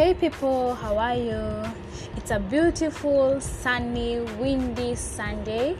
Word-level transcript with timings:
Hey 0.00 0.14
people, 0.14 0.74
how 0.76 0.96
are 0.96 1.14
you? 1.14 1.62
It's 2.16 2.30
a 2.30 2.40
beautiful, 2.40 3.38
sunny, 3.38 4.20
windy 4.40 4.94
Sunday. 4.94 5.76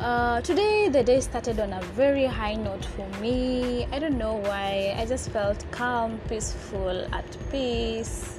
Uh, 0.00 0.40
today, 0.40 0.88
the 0.88 1.04
day 1.04 1.20
started 1.20 1.60
on 1.60 1.74
a 1.74 1.82
very 1.92 2.24
high 2.24 2.54
note 2.54 2.86
for 2.86 3.06
me. 3.20 3.86
I 3.92 3.98
don't 3.98 4.16
know 4.16 4.36
why. 4.36 4.96
I 4.96 5.04
just 5.04 5.28
felt 5.28 5.62
calm, 5.72 6.18
peaceful, 6.26 7.06
at 7.12 7.36
peace. 7.50 8.34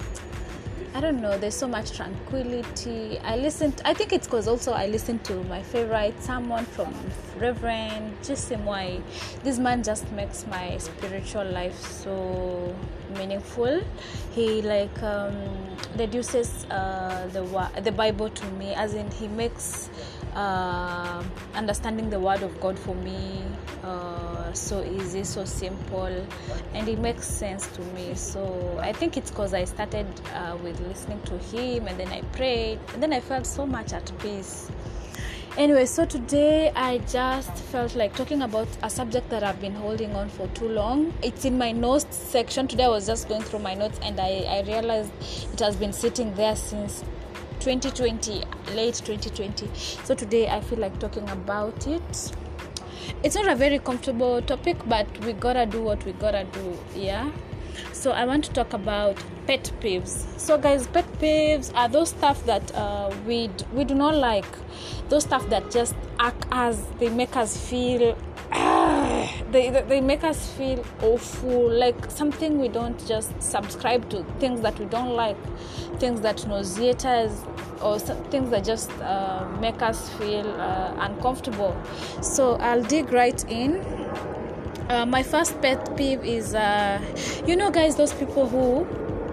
I 0.96 1.02
don't 1.02 1.22
know, 1.22 1.38
there's 1.38 1.56
so 1.56 1.68
much 1.68 1.92
tranquility. 1.92 3.20
I 3.20 3.36
listened, 3.36 3.80
I 3.86 3.94
think 3.94 4.14
it's 4.14 4.26
because 4.26 4.48
also 4.48 4.72
I 4.72 4.88
listened 4.88 5.24
to 5.26 5.36
my 5.44 5.62
favorite 5.62 6.20
someone 6.24 6.66
from 6.66 6.96
Reverend 7.38 8.20
Jisim 8.24 8.64
Why. 8.64 9.00
This 9.44 9.60
man 9.60 9.84
just 9.84 10.12
makes 10.14 10.48
my 10.48 10.80
spiritual 10.80 11.46
life 11.46 11.80
so 11.80 12.76
meaningful. 13.32 13.82
He 14.32 14.62
like 14.62 15.02
um, 15.04 15.34
reduces 15.98 16.66
uh, 16.70 17.28
the 17.32 17.44
the 17.82 17.92
Bible 17.92 18.30
to 18.30 18.46
me, 18.52 18.74
as 18.74 18.94
in 18.94 19.10
he 19.12 19.28
makes 19.28 19.90
uh, 20.36 21.24
understanding 21.56 22.10
the 22.10 22.20
Word 22.20 22.44
of 22.44 22.60
God 22.62 22.78
for 22.80 22.96
me 22.96 23.44
uh, 23.84 24.54
so 24.54 24.84
easy, 24.84 25.24
so 25.24 25.46
simple, 25.46 26.28
and 26.74 26.88
it 26.88 27.00
makes 27.00 27.28
sense 27.28 27.68
to 27.68 27.82
me. 27.96 28.16
So 28.16 28.80
I 28.82 28.94
think 28.94 29.18
it's 29.18 29.32
because 29.32 29.54
I 29.54 29.66
started 29.66 30.08
uh, 30.34 30.58
with 30.64 30.80
listening 30.88 31.22
to 31.24 31.38
him, 31.38 31.88
and 31.88 32.00
then 32.00 32.08
I 32.10 32.22
prayed, 32.34 32.80
and 32.94 33.02
then 33.02 33.14
I 33.14 33.20
felt 33.20 33.46
so 33.46 33.66
much 33.66 33.94
at 33.94 34.12
peace. 34.20 34.70
Anyway, 35.58 35.86
so 35.86 36.06
today 36.06 36.72
I 36.78 37.00
just 37.00 37.52
felt 37.52 37.94
like 37.94 38.16
talking 38.16 38.42
about 38.42 38.70
a 38.84 38.90
subject 38.90 39.30
that 39.32 39.44
I've 39.44 39.60
been 39.60 39.76
holding 39.76 40.16
on 40.16 40.30
for 40.30 40.48
too 40.48 40.70
long. 40.70 41.14
It's 41.22 41.44
in 41.44 41.58
my 41.58 41.74
notes 41.74 42.16
section. 42.16 42.70
Today 42.70 42.86
I 42.86 42.88
was 42.88 43.06
just 43.06 43.28
going 43.28 43.42
through 43.42 43.60
my 43.60 43.74
notes 43.74 44.00
and 44.02 44.18
I, 44.18 44.46
I 44.48 44.62
realized 44.66 45.12
it 45.52 45.60
has 45.60 45.76
been 45.76 45.92
sitting 45.92 46.34
there 46.36 46.56
since 46.56 47.04
2020 47.60 48.44
late 48.74 48.96
2020 49.06 49.70
so 50.04 50.16
today 50.16 50.50
i 50.50 50.60
feel 50.60 50.80
like 50.80 50.98
talking 50.98 51.30
about 51.30 51.86
it 51.86 52.32
it's 53.24 53.36
not 53.36 53.48
a 53.48 53.56
very 53.56 53.78
comfortable 53.78 54.42
topic 54.42 54.76
but 54.88 55.06
we 55.24 55.34
gotta 55.34 55.68
do 55.68 55.80
what 55.80 56.04
we 56.04 56.12
gotta 56.14 56.44
do 56.46 56.76
yeah 56.96 57.30
so 57.94 58.12
i 58.12 58.26
want 58.26 58.44
to 58.44 58.52
talk 58.52 58.74
about 58.74 59.18
pet 59.48 59.72
peeves. 59.82 60.28
So 60.40 60.58
guys 60.58 60.88
pet 60.88 61.06
peeves 61.20 61.74
are 61.76 61.90
those 61.90 62.10
stuff 62.10 62.46
that 62.46 62.74
uh, 62.76 63.14
we 63.26 63.50
we 63.74 63.84
do 63.84 63.96
not 63.96 64.16
like. 64.16 64.46
Those 65.10 65.24
stuff 65.24 65.50
that 65.50 65.72
just 65.72 65.96
act 66.20 66.46
as 66.52 66.86
they 67.00 67.10
make 67.10 67.36
us 67.36 67.58
feel 67.70 68.18
they, 69.52 69.84
they 69.88 70.02
make 70.02 70.24
us 70.24 70.52
feel 70.54 70.84
awful. 71.02 71.70
Like 71.70 72.10
something 72.10 72.60
we 72.60 72.68
don't 72.68 73.06
just 73.08 73.42
subscribe 73.42 74.10
to. 74.12 74.24
Things 74.40 74.62
that 74.62 74.78
we 74.80 74.86
don't 74.86 75.16
like. 75.16 75.38
Things 76.00 76.22
that 76.22 76.48
nauseate 76.48 77.06
us. 77.06 77.44
Or 77.82 77.98
things 77.98 78.52
that 78.52 78.64
just 78.64 78.92
uh, 79.02 79.48
make 79.60 79.82
us 79.82 80.08
feel 80.12 80.48
uh, 80.48 80.94
uncomfortable. 81.00 81.76
So 82.22 82.54
i'll 82.58 82.84
dig 82.84 83.12
right 83.12 83.44
in 83.50 83.82
uh, 84.92 85.06
my 85.06 85.24
first 85.24 85.60
pet 85.62 85.96
peeve 85.96 86.24
is 86.24 86.54
uh, 86.54 87.00
you 87.48 87.56
know 87.56 87.72
guys 87.72 87.96
those 87.96 88.14
people 88.14 88.48
who 88.48 88.86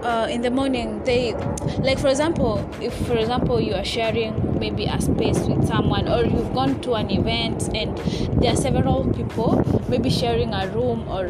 uh, 0.03 0.27
in 0.29 0.41
the 0.41 0.49
morning 0.49 1.03
they 1.03 1.33
like 1.79 1.99
for 1.99 2.07
example 2.07 2.57
if 2.81 2.93
for 3.05 3.17
example 3.17 3.59
you 3.59 3.73
are 3.73 3.83
sharing 3.83 4.33
maybe 4.57 4.85
a 4.85 5.01
space 5.01 5.39
with 5.39 5.67
someone 5.67 6.07
or 6.07 6.23
you've 6.23 6.53
gone 6.53 6.79
to 6.79 6.93
an 6.93 7.11
event 7.11 7.69
and 7.75 7.97
there 8.41 8.53
are 8.53 8.55
several 8.55 9.03
people 9.13 9.61
maybe 9.89 10.09
sharing 10.09 10.53
a 10.53 10.67
room 10.69 11.05
or 11.09 11.29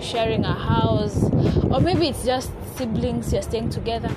sharing 0.00 0.44
a 0.44 0.54
house 0.54 1.24
or 1.72 1.80
maybe 1.80 2.08
it's 2.08 2.24
just 2.24 2.50
siblings 2.76 3.30
you're 3.30 3.42
staying 3.42 3.68
together. 3.68 4.10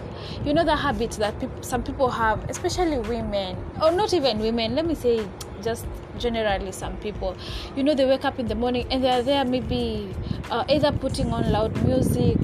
You 0.46 0.54
know 0.54 0.64
the 0.64 0.76
habit 0.76 1.12
that 1.12 1.36
some 1.62 1.84
people 1.84 2.10
have 2.10 2.50
especially 2.50 2.98
women 3.00 3.58
or 3.82 3.92
not 3.92 4.14
even 4.14 4.40
women 4.40 4.76
let 4.76 4.86
me 4.86 4.96
say 4.96 5.26
just 5.62 5.86
generally 6.18 6.72
some 6.72 6.96
people 6.98 7.36
you 7.76 7.84
know 7.84 7.94
they 7.94 8.06
wake 8.06 8.26
up 8.26 8.40
in 8.40 8.48
the 8.48 8.56
morning 8.56 8.86
and 8.92 9.04
they're 9.04 9.24
there 9.24 9.46
maybe 9.46 10.14
uh, 10.50 10.64
either 10.70 10.92
putting 10.92 11.32
on 11.32 11.52
loud 11.52 11.76
music 11.86 12.38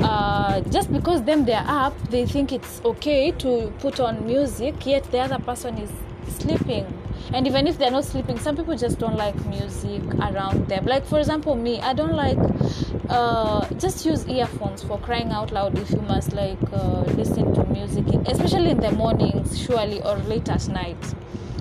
uh, 0.00 0.60
just 0.70 0.92
because 0.92 1.22
them 1.24 1.44
they're 1.44 1.64
up 1.66 1.96
they 2.10 2.26
think 2.26 2.52
it's 2.52 2.80
okay 2.84 3.30
to 3.32 3.72
put 3.78 3.98
on 4.00 4.24
music 4.26 4.86
yet 4.86 5.02
the 5.10 5.18
other 5.18 5.38
person 5.38 5.76
is 5.78 5.90
sleeping. 6.28 6.86
And 7.32 7.46
even 7.46 7.66
if 7.66 7.78
they're 7.78 7.90
not 7.90 8.04
sleeping 8.04 8.38
some 8.38 8.56
people 8.56 8.76
just 8.76 8.98
don't 8.98 9.16
like 9.16 9.34
music 9.46 10.02
around 10.14 10.68
them. 10.68 10.86
Like 10.86 11.04
for 11.04 11.18
example 11.18 11.56
me 11.56 11.80
i 11.80 11.92
don't 11.92 12.14
like 12.14 12.38
uh, 13.08 13.68
just 13.74 14.04
use 14.06 14.26
earphones 14.28 14.82
for 14.82 14.98
crying 14.98 15.30
out 15.30 15.52
loud 15.52 15.78
if 15.78 15.90
you 15.90 16.00
must 16.02 16.32
like 16.32 16.58
uh, 16.72 17.02
listen 17.16 17.52
to 17.54 17.64
music 17.66 18.04
especially 18.26 18.70
in 18.70 18.80
the 18.80 18.92
mornings 18.92 19.58
surely 19.58 20.02
or 20.02 20.16
late 20.18 20.48
at 20.48 20.68
night 20.68 21.14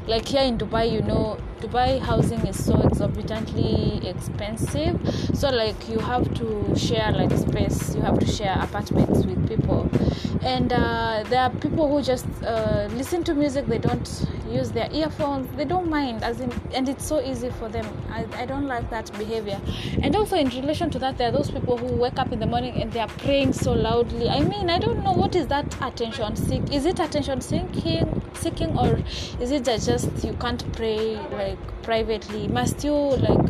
like 0.08 0.28
here 0.28 0.44
in 0.44 0.58
dubai 0.58 0.92
you 0.92 1.02
know 1.02 1.38
dubai 1.66 2.00
housing 2.00 2.46
is 2.48 2.64
so 2.64 2.80
exorbitantly 2.82 4.08
expensive. 4.08 5.00
So 5.34 5.50
like 5.50 5.90
you 5.90 6.00
have 6.00 6.34
to 6.36 6.76
share 6.78 7.12
like 7.12 7.32
space. 7.32 7.96
You 7.96 8.02
have 8.02 8.20
to 8.20 8.28
share 8.28 8.56
apartments 8.62 9.26
with 9.26 9.48
people. 9.48 9.90
And 10.42 10.72
uh, 10.72 11.24
there 11.28 11.42
are 11.42 11.50
people 11.50 11.90
who 11.90 12.04
just 12.04 12.28
uh, 12.44 12.88
listen 12.92 13.24
to 13.24 13.34
music. 13.34 13.66
They 13.66 13.80
don't 13.80 14.08
use 14.52 14.72
their 14.72 14.90
earphones. 14.92 15.50
They 15.58 15.66
don't 15.66 15.90
mind 15.90 16.24
as 16.24 16.40
in 16.40 16.52
and 16.74 16.88
it's 16.88 17.06
so 17.06 17.20
easy 17.22 17.50
for 17.50 17.68
them. 17.68 17.86
I, 18.12 18.26
I 18.36 18.46
don't 18.46 18.68
like 18.68 18.90
that 18.92 19.12
behavior. 19.18 19.60
And 20.04 20.16
also 20.16 20.36
in 20.38 20.50
relation 20.50 20.90
to 20.92 21.00
that 21.00 21.18
there 21.18 21.30
are 21.30 21.32
those 21.32 21.50
people 21.50 21.78
who 21.78 21.96
wake 21.96 22.20
up 22.20 22.32
in 22.32 22.40
the 22.40 22.46
morning 22.46 22.82
and 22.82 22.92
they 22.92 23.00
are 23.00 23.14
praying 23.26 23.54
so 23.54 23.74
loudly. 23.74 24.30
I 24.30 24.42
mean 24.42 24.70
i 24.70 24.78
don't 24.78 25.04
know 25.04 25.14
what 25.14 25.36
is 25.36 25.48
that 25.48 25.76
attention 25.82 26.36
seek. 26.36 26.72
Is 26.72 26.86
it 26.86 27.00
attention 27.00 27.42
seeking 27.42 28.22
seeking 28.36 28.78
or 28.78 29.00
is 29.40 29.52
it 29.52 29.64
just 29.64 30.24
you 30.24 30.34
can't 30.34 30.64
pray 30.74 31.18
like 31.32 31.55
privately 31.84 32.48
must 32.48 32.84
you 32.84 32.94
like 32.94 33.46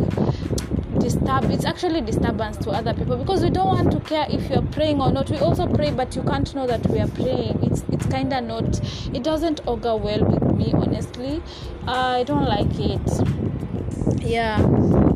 disturb 1.05 1.43
it's 1.51 1.65
actually 1.65 2.01
disturbance 2.01 2.57
to 2.57 2.71
other 2.71 2.93
people 2.93 3.15
because 3.15 3.43
we 3.43 3.49
don't 3.49 3.67
want 3.67 3.91
to 3.91 3.99
care 3.99 4.25
if 4.29 4.49
you're 4.49 4.61
praying 4.63 4.99
or 4.99 5.11
not. 5.11 5.29
We 5.29 5.37
also 5.37 5.67
pray 5.67 5.91
but 5.91 6.15
you 6.15 6.23
can't 6.23 6.53
know 6.55 6.65
that 6.65 6.85
we 6.87 6.99
are 6.99 7.07
praying. 7.07 7.59
It's 7.63 7.83
it's 7.91 8.05
kind 8.07 8.33
of 8.33 8.43
not 8.43 8.81
it 9.13 9.23
doesn't 9.23 9.61
augur 9.67 9.95
well 9.95 10.23
with 10.25 10.43
me 10.55 10.71
honestly. 10.73 11.43
I 11.87 12.23
don't 12.23 12.45
like 12.45 12.73
it. 12.79 13.07
Yeah. 14.21 14.57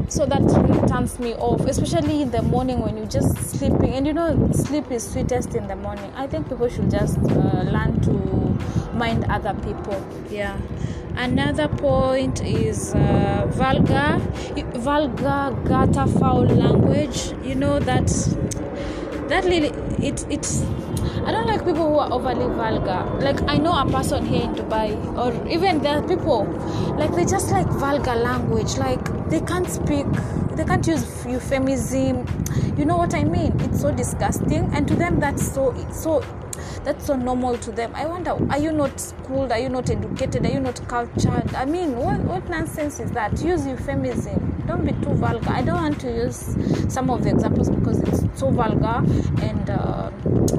So 0.10 0.26
that 0.26 0.42
really 0.42 0.88
turns 0.88 1.20
me 1.20 1.34
off 1.36 1.62
especially 1.62 2.22
in 2.22 2.32
the 2.32 2.44
morning 2.44 2.82
when 2.82 2.96
you're 2.96 3.08
just 3.08 3.36
sleeping. 3.38 3.94
And 3.96 4.06
you 4.06 4.14
know 4.14 4.52
sleep 4.54 4.92
is 4.92 5.10
sweetest 5.10 5.56
in 5.56 5.68
the 5.68 5.76
morning. 5.76 6.12
I 6.16 6.28
think 6.28 6.50
people 6.50 6.70
should 6.70 6.92
just 6.92 7.18
uh, 7.18 7.64
learn 7.64 8.00
to 8.02 8.94
mind 8.96 9.26
other 9.26 9.56
people. 9.56 10.06
Yeah 10.30 10.60
another 11.19 11.68
point 11.68 12.41
is 12.41 12.96
uh, 12.96 13.46
vulgar 13.52 14.18
vulgar 14.88 15.53
gutter 15.66 16.07
foul 16.18 16.46
language 16.46 17.34
you 17.44 17.56
know 17.56 17.78
that 17.78 18.07
that 19.28 19.44
really 19.44 19.68
it 20.00 20.25
it's 20.30 20.63
I 21.25 21.31
don't 21.31 21.46
like 21.46 21.66
people 21.66 21.88
who 21.88 22.00
are 22.00 22.12
overly 22.12 22.47
vulgar. 22.56 23.03
Like 23.19 23.40
I 23.47 23.57
know 23.57 23.74
a 23.78 23.85
person 23.85 24.25
here 24.25 24.44
in 24.46 24.56
Dubai, 24.56 24.96
or 25.16 25.47
even 25.47 25.81
there 25.81 25.97
are 26.00 26.07
people 26.07 26.46
like 26.97 27.13
they 27.13 27.25
just 27.25 27.51
like 27.51 27.68
vulgar 27.68 28.16
language. 28.16 28.78
Like 28.78 29.30
they 29.30 29.41
can't 29.41 29.69
speak, 29.69 30.07
they 30.56 30.63
can't 30.63 30.88
use 30.88 31.06
euphemism. 31.25 32.25
You 32.78 32.86
know 32.86 32.97
what 32.97 33.13
I 33.13 33.25
mean? 33.25 33.59
It's 33.59 33.81
so 33.81 33.91
disgusting, 33.91 34.74
and 34.74 34.88
to 34.88 34.96
them 34.96 35.19
that's 35.19 35.53
so 35.53 35.75
so 35.91 36.24
that's 36.84 37.06
so 37.06 37.16
normal 37.16 37.58
to 37.58 37.72
them. 37.72 37.92
I 37.96 38.06
wonder, 38.06 38.31
are 38.52 38.59
you 38.59 38.72
not 38.72 39.00
schooled? 39.00 39.52
Are 39.52 39.59
you 39.59 39.70
not 39.70 39.90
educated? 39.90 40.46
Are 40.46 40.52
you 40.52 40.59
not 40.59 40.86
cultured? 40.88 41.53
I 41.56 41.66
mean, 41.66 41.96
what, 41.96 42.20
what 42.22 42.50
nonsense 42.50 43.00
is 43.00 43.12
that? 43.12 43.42
Use 43.42 43.66
euphemism. 43.66 44.64
Don't 44.68 44.86
be 44.86 44.92
too 45.03 45.14
vulgar. 45.16 45.50
I 45.50 45.62
don't 45.62 45.81
want 45.81 46.00
to 46.02 46.12
use 46.12 46.56
some 46.94 47.10
of 47.10 47.24
the 47.24 47.30
examples 47.30 47.69
because 47.69 48.01
it's 48.01 48.39
so 48.39 48.51
vulgar 48.51 49.04
and 49.42 49.69
uh, 49.69 50.12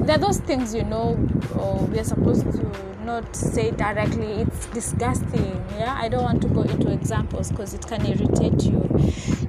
there 0.05 0.15
are 0.15 0.19
those 0.19 0.39
things, 0.39 0.75
you 0.75 0.83
know, 0.83 1.17
uh, 1.55 1.83
we 1.85 1.99
are 1.99 2.03
supposed 2.03 2.43
to 2.51 2.91
not 3.05 3.35
say 3.35 3.71
directly. 3.71 4.41
It's 4.41 4.65
disgusting. 4.67 5.63
Yeah, 5.77 5.97
I 5.99 6.09
don't 6.09 6.23
want 6.23 6.41
to 6.43 6.47
go 6.47 6.61
into 6.61 6.91
examples 6.91 7.49
because 7.49 7.73
it 7.73 7.85
can 7.87 8.05
irritate 8.05 8.63
you. 8.63 8.87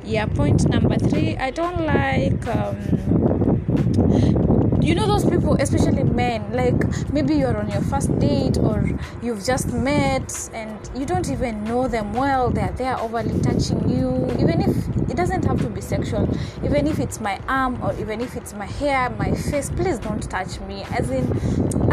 Yeah, 0.05 0.27
point 0.27 0.69
number 0.69 0.97
three, 0.97 1.37
I 1.37 1.51
don't 1.51 1.85
like. 1.85 2.47
Um, 2.49 4.52
you 4.83 4.95
know 4.95 5.07
those 5.07 5.25
people 5.25 5.55
especially 5.61 6.05
men? 6.05 6.53
Like 6.53 7.13
maybe 7.13 7.35
you're 7.35 7.57
on 7.57 7.71
your 7.71 7.83
first 7.83 8.19
date 8.19 8.59
or 8.59 8.91
you've 9.23 9.45
just 9.45 9.73
met 9.73 10.51
and 10.53 10.79
you 10.95 11.07
don't 11.07 11.29
even 11.31 11.65
know 11.65 11.89
them 11.89 12.13
well. 12.13 12.51
They're 12.51 12.73
there 12.73 12.99
overly 12.99 13.41
touching 13.41 13.89
you. 13.89 14.27
Even 14.39 14.61
if 14.61 15.11
it 15.11 15.17
doesn't 15.17 15.45
have 15.45 15.61
to 15.61 15.69
be 15.69 15.81
sexual 15.81 16.29
even 16.65 16.87
if 16.87 16.99
it's 16.99 17.21
my 17.21 17.39
arm 17.49 17.83
or 17.83 17.93
even 18.01 18.21
if 18.21 18.35
it's 18.37 18.55
my 18.55 18.67
hair 18.67 19.11
my 19.11 19.35
face 19.35 19.71
please 19.71 19.99
don't 19.99 20.29
touch 20.31 20.59
me. 20.61 20.83
As 20.91 21.11
in 21.11 21.25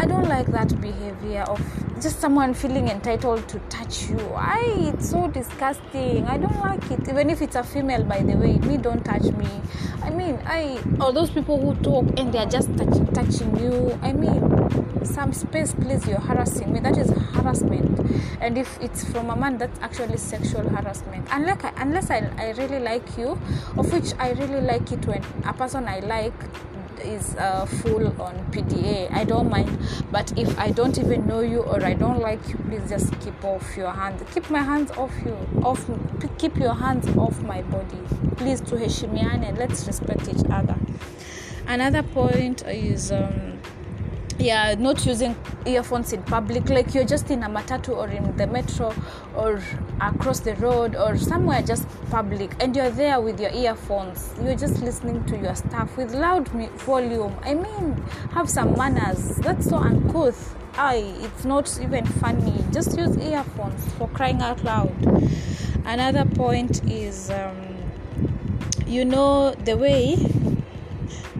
i 0.00 0.06
don't 0.06 0.28
like 0.28 0.46
that 0.46 0.80
behavior 0.80 1.42
of 1.42 1.60
just 2.00 2.20
someone 2.20 2.54
feeling 2.54 2.88
entitled 2.88 3.46
to 3.48 3.58
touch 3.68 4.08
you. 4.08 4.18
I 4.34 4.92
it's 4.94 5.10
so 5.10 5.28
disgusting. 5.28 6.24
I 6.26 6.38
don't 6.38 6.58
like 6.60 6.90
it. 6.90 7.08
Even 7.08 7.28
if 7.28 7.42
it's 7.42 7.56
a 7.56 7.62
female, 7.62 8.04
by 8.04 8.22
the 8.22 8.36
way, 8.36 8.58
me 8.58 8.78
don't 8.78 9.04
touch 9.04 9.24
me. 9.24 9.48
I 10.02 10.10
mean, 10.10 10.38
I 10.46 10.80
or 11.00 11.12
those 11.12 11.30
people 11.30 11.60
who 11.60 11.74
talk 11.82 12.06
and 12.18 12.32
they're 12.32 12.46
just 12.46 12.74
touching 12.76 13.06
touching 13.08 13.58
you. 13.58 13.98
I 14.02 14.12
mean, 14.12 15.04
some 15.04 15.32
space, 15.32 15.74
please. 15.74 16.06
You're 16.06 16.20
harassing 16.20 16.72
me. 16.72 16.80
That 16.80 16.96
is 16.96 17.10
harassment. 17.10 17.98
And 18.40 18.56
if 18.56 18.80
it's 18.80 19.04
from 19.04 19.28
a 19.28 19.36
man, 19.36 19.58
that's 19.58 19.78
actually 19.80 20.16
sexual 20.16 20.66
harassment. 20.68 21.26
Unless 21.30 21.72
unless 21.76 22.10
I, 22.10 22.30
I 22.38 22.52
really 22.52 22.80
like 22.80 23.18
you, 23.18 23.38
of 23.76 23.92
which 23.92 24.14
I 24.18 24.32
really 24.32 24.62
like 24.62 24.90
it 24.92 25.04
when 25.06 25.22
a 25.44 25.52
person 25.52 25.86
I 25.86 26.00
like 26.00 26.34
is 27.04 27.34
uh, 27.36 27.66
full 27.66 28.06
on 28.20 28.34
PDA. 28.52 29.10
I 29.12 29.24
don't 29.24 29.48
mind, 29.50 29.78
but 30.10 30.36
if 30.38 30.58
I 30.58 30.70
don't 30.70 30.98
even 30.98 31.26
know 31.26 31.40
you 31.40 31.60
or 31.60 31.82
I 31.84 31.94
don't 31.94 32.20
like 32.20 32.48
you, 32.48 32.56
please 32.56 32.88
just 32.88 33.18
keep 33.20 33.44
off 33.44 33.76
your 33.76 33.90
hands. 33.90 34.22
Keep 34.32 34.50
my 34.50 34.62
hands 34.62 34.90
off 34.92 35.12
you. 35.24 35.36
Off. 35.62 35.88
Keep 36.38 36.56
your 36.56 36.74
hands 36.74 37.06
off 37.16 37.40
my 37.42 37.62
body. 37.62 37.98
Please 38.36 38.60
to 38.62 38.76
tuheshimiane. 38.76 39.58
Let's 39.58 39.86
respect 39.86 40.28
each 40.28 40.44
other. 40.50 40.76
Another 41.66 42.02
point 42.02 42.62
is. 42.66 43.12
Um, 43.12 43.59
yeah 44.40 44.74
not 44.78 45.04
using 45.04 45.36
earphones 45.66 46.12
in 46.14 46.22
public 46.22 46.68
like 46.70 46.94
you're 46.94 47.04
just 47.04 47.30
in 47.30 47.42
a 47.42 47.48
matatu 47.48 47.94
or 47.94 48.08
in 48.08 48.36
the 48.38 48.46
metro 48.46 48.94
or 49.36 49.62
across 50.00 50.40
the 50.40 50.54
road 50.56 50.96
or 50.96 51.16
somewhere 51.18 51.60
just 51.60 51.86
public 52.10 52.50
and 52.60 52.74
you're 52.74 52.90
there 52.90 53.20
with 53.20 53.38
your 53.38 53.50
earphones. 53.50 54.32
You're 54.42 54.56
just 54.56 54.80
listening 54.82 55.24
to 55.26 55.36
your 55.36 55.54
stuff 55.54 55.96
with 55.96 56.12
loud 56.14 56.48
volume. 56.48 57.36
I 57.42 57.54
mean 57.54 58.02
have 58.32 58.48
some 58.48 58.76
manners. 58.76 59.36
That's 59.36 59.68
so 59.68 59.76
uncouth. 59.76 60.56
I, 60.74 60.96
it's 61.18 61.44
not 61.44 61.78
even 61.82 62.06
funny. 62.06 62.64
Just 62.72 62.96
use 62.96 63.16
earphones 63.18 63.92
for 63.94 64.08
crying 64.08 64.40
out 64.40 64.64
loud. 64.64 64.94
Another 65.84 66.24
point 66.24 66.82
is 66.90 67.30
um, 67.30 67.56
you 68.86 69.04
know 69.04 69.52
the 69.52 69.76
way 69.76 70.16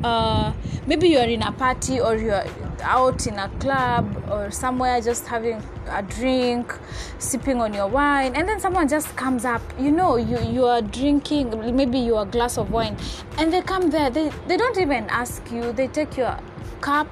uh, 0.05 0.53
maybe 0.87 1.09
you're 1.09 1.25
in 1.25 1.43
a 1.43 1.53
party 1.53 2.01
or 2.01 2.17
you're 2.17 2.45
out 2.83 3.27
in 3.27 3.39
a 3.39 3.49
club 3.61 4.25
or 4.31 4.51
somewhere 4.51 5.01
just 5.01 5.27
having 5.27 5.63
a 5.91 6.03
drink 6.03 6.73
sipping 7.19 7.61
on 7.61 7.75
your 7.75 7.87
wine 7.87 8.35
and 8.35 8.49
then 8.49 8.61
someone 8.61 8.89
just 8.89 9.15
comes 9.17 9.45
up. 9.45 9.63
You 9.79 9.91
know 9.91 10.17
you 10.17 10.39
you 10.41 10.65
are 10.67 10.83
drinking 10.83 11.77
maybe 11.77 11.99
your 11.99 12.25
glass 12.25 12.59
of 12.59 12.71
wine 12.71 12.97
and 13.39 13.53
they 13.53 13.63
come 13.63 13.91
there. 13.91 14.11
They 14.11 14.31
they 14.47 14.57
don't 14.57 14.79
even 14.79 15.09
ask 15.09 15.51
you. 15.51 15.73
They 15.73 15.89
take 15.89 16.17
your 16.17 16.39
cup 16.81 17.09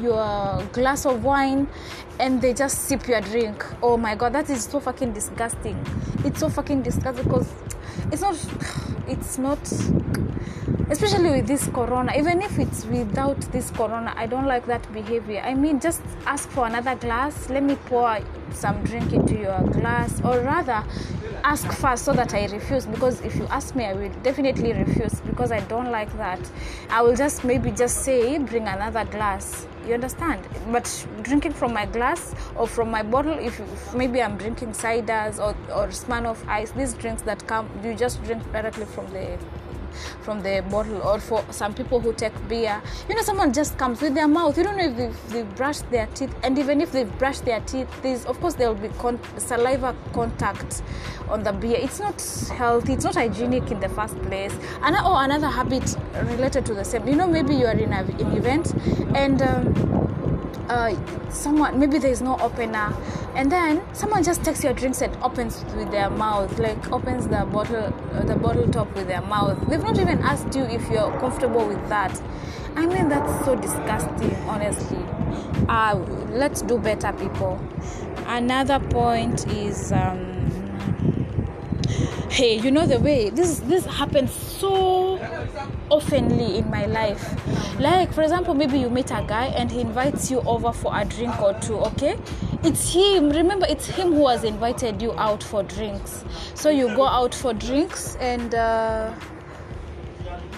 your 0.00 0.62
glass 0.72 1.06
of 1.06 1.22
wine 1.24 1.68
and 2.18 2.40
they 2.42 2.52
just 2.52 2.82
sip 2.82 3.06
your 3.08 3.20
drink. 3.20 3.64
Oh 3.82 3.96
my 3.96 4.14
god 4.14 4.32
that 4.32 4.50
is 4.50 4.64
so 4.64 4.80
fucking 4.80 5.12
disgusting. 5.12 5.78
It's 6.24 6.40
so 6.40 6.48
fucking 6.48 6.82
disgusting 6.82 7.24
because 7.24 7.52
it's 8.10 8.22
not 8.22 8.36
it's 9.08 9.38
not 9.38 9.60
especially 10.90 11.30
with 11.30 11.46
this 11.46 11.66
corona 11.68 12.12
even 12.16 12.42
if 12.42 12.58
it's 12.58 12.84
without 12.86 13.40
this 13.52 13.70
corona 13.70 14.12
i 14.16 14.26
don't 14.26 14.46
like 14.46 14.66
that 14.66 14.84
behavior. 14.92 15.40
I 15.44 15.54
mean 15.54 15.80
just 15.80 16.02
ask 16.26 16.48
for 16.50 16.66
another 16.66 16.94
glass. 16.94 17.50
Let 17.50 17.62
me 17.62 17.76
pour 17.86 18.18
some 18.52 18.82
drink 18.84 19.12
into 19.12 19.34
your 19.34 19.60
glass. 19.72 20.20
Or 20.24 20.40
rather 20.40 20.84
ask 21.42 21.70
first 21.72 22.04
so 22.04 22.12
that 22.12 22.34
i 22.34 22.46
refuse. 22.46 22.86
Because 22.86 23.20
if 23.20 23.36
you 23.36 23.46
ask 23.46 23.74
me 23.74 23.84
i 23.84 23.92
will 23.92 24.10
definitely 24.22 24.72
refuse. 24.72 25.20
Because 25.20 25.52
i 25.52 25.60
don't 25.60 25.90
like 25.90 26.16
that. 26.16 26.40
I 26.90 27.02
will 27.02 27.16
just 27.16 27.44
maybe 27.44 27.70
just 27.70 28.04
say 28.04 28.38
bring 28.38 28.66
another 28.68 29.04
glass 29.04 29.66
you 29.86 29.94
understand? 29.94 30.46
But 30.70 31.06
drinking 31.22 31.52
from 31.52 31.72
my 31.72 31.86
glass 31.86 32.34
or 32.56 32.66
from 32.66 32.90
my 32.90 33.02
bottle 33.02 33.38
if, 33.38 33.60
if 33.60 33.94
maybe 33.94 34.22
i'm 34.22 34.36
drinking 34.36 34.72
ciders 34.72 35.38
or, 35.38 35.54
or 35.72 35.90
of 36.26 36.42
ice 36.48 36.70
these 36.72 36.94
drinks 36.94 37.22
that 37.22 37.46
come 37.46 37.68
you 37.82 37.94
just 37.94 38.22
drink 38.24 38.42
directly 38.52 38.84
from 38.84 39.06
the 39.12 39.38
from 40.22 40.42
the 40.42 40.64
bottle 40.70 41.00
or 41.02 41.18
for 41.18 41.44
some 41.50 41.74
people 41.74 42.00
who 42.00 42.12
take 42.12 42.32
beer. 42.48 42.80
You 43.08 43.14
know 43.14 43.22
someone 43.22 43.52
just 43.52 43.78
comes 43.78 44.00
with 44.00 44.14
their 44.14 44.28
mouth. 44.28 44.56
You 44.56 44.64
don't 44.64 44.76
know 44.76 44.84
if 44.84 44.96
they've, 44.96 45.30
they've 45.30 45.56
brushed 45.56 45.90
their 45.90 46.06
teeth. 46.14 46.34
And 46.42 46.58
even 46.58 46.80
if 46.80 46.92
they've 46.92 47.18
brushed 47.18 47.44
their 47.44 47.60
teeth 47.60 47.88
there's 48.02 48.24
of 48.26 48.40
course 48.40 48.54
there 48.54 48.68
will 48.68 48.88
be 48.88 48.94
con- 48.98 49.20
saliva 49.38 49.94
contact 50.12 50.82
on 51.28 51.42
the 51.42 51.52
beer. 51.52 51.78
It's 51.80 52.00
not 52.00 52.20
healthy. 52.56 52.94
It's 52.94 53.04
not 53.04 53.14
hygienic 53.14 53.70
in 53.70 53.80
the 53.80 53.88
first 53.88 54.16
place. 54.22 54.52
And 54.82 54.96
oh 54.98 55.16
another 55.16 55.48
habit 55.48 55.96
related 56.14 56.66
to 56.66 56.74
the 56.74 56.84
same. 56.84 57.06
You 57.08 57.16
know 57.16 57.26
maybe 57.26 57.54
you 57.54 57.66
are 57.66 57.72
in 57.76 57.92
a, 57.92 58.00
an 58.00 58.36
event 58.36 58.74
and 59.14 59.42
um, 59.42 60.03
uh, 60.68 60.94
someone 61.30 61.78
maybe 61.78 61.98
there's 61.98 62.22
no 62.22 62.38
opener. 62.38 62.94
And 63.34 63.50
then 63.50 63.82
someone 63.94 64.22
just 64.22 64.44
takes 64.44 64.62
your 64.62 64.74
drinks 64.74 65.02
and 65.02 65.16
opens 65.22 65.64
with 65.76 65.90
their 65.90 66.08
mouth 66.08 66.58
like 66.58 66.92
opens 66.92 67.26
the 67.26 67.44
bottle 67.44 67.92
uh, 68.12 68.22
the 68.24 68.36
bottle 68.36 68.68
top 68.68 68.94
with 68.94 69.08
their 69.08 69.22
mouth. 69.22 69.58
They've 69.68 69.82
not 69.82 69.98
even 69.98 70.20
asked 70.20 70.54
you 70.54 70.62
if 70.62 70.88
you're 70.88 71.10
comfortable 71.18 71.66
with 71.66 71.88
that. 71.88 72.20
I 72.76 72.86
mean 72.86 73.08
that's 73.08 73.44
so 73.44 73.56
disgusting 73.56 74.34
honestly. 74.46 75.04
Uh, 75.68 75.96
let's 76.30 76.62
do 76.62 76.78
better 76.78 77.12
people. 77.12 77.60
Another 78.26 78.78
point 78.78 79.46
is 79.48 79.92
um, 79.92 80.34
hey 82.30 82.58
you 82.58 82.70
know 82.70 82.86
the 82.86 82.98
way 82.98 83.30
this 83.30 83.60
this 83.60 83.84
happens 83.86 84.32
so 84.32 85.16
oftenly 85.94 86.58
in 86.58 86.70
my 86.70 86.86
life. 86.86 87.24
Like 87.78 88.12
for 88.12 88.22
example 88.22 88.54
maybe 88.54 88.78
you 88.78 88.90
meet 88.90 89.10
a 89.10 89.24
guy 89.26 89.46
and 89.46 89.70
he 89.70 89.80
invites 89.80 90.30
you 90.30 90.40
over 90.40 90.72
for 90.72 90.96
a 90.98 91.04
drink 91.04 91.40
or 91.40 91.54
two 91.60 91.76
okay? 91.76 92.18
It's 92.62 92.92
him. 92.92 93.30
Remember 93.30 93.66
it's 93.68 93.86
him 93.86 94.12
who 94.12 94.28
has 94.28 94.44
invited 94.44 95.00
you 95.02 95.12
out 95.18 95.42
for 95.42 95.62
drinks. 95.62 96.24
So 96.54 96.70
you 96.70 96.88
go 96.96 97.06
out 97.06 97.34
for 97.34 97.52
drinks 97.52 98.16
and 98.16 98.54
uh, 98.54 99.12